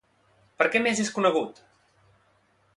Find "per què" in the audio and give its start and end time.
0.61-0.81